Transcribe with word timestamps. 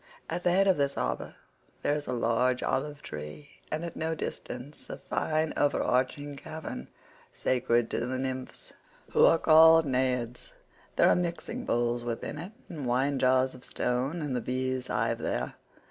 At 0.31 0.43
the 0.43 0.49
head 0.51 0.67
of 0.67 0.77
this 0.77 0.95
harbour 0.95 1.35
there 1.83 1.93
is 1.93 2.07
a 2.07 2.11
large 2.11 2.63
olive 2.63 3.03
tree, 3.03 3.49
and 3.71 3.85
at 3.85 3.95
no 3.95 4.15
great 4.15 4.17
distance 4.17 4.89
a 4.89 4.97
fine 4.97 5.53
overarching 5.55 6.35
cavern 6.37 6.87
sacred 7.31 7.87
to 7.91 8.07
the 8.07 8.17
nymphs 8.17 8.73
who 9.11 9.23
are 9.25 9.37
called 9.37 9.85
Naiads.113 9.85 10.95
There 10.95 11.07
are 11.07 11.15
mixing 11.15 11.65
bowls 11.65 12.03
within 12.03 12.39
it 12.39 12.51
and 12.67 12.87
wine 12.87 13.19
jars 13.19 13.53
of 13.53 13.63
stone, 13.63 14.23
and 14.23 14.35
the 14.35 14.41
bees 14.41 14.87
hive 14.87 15.19
there. 15.19 15.53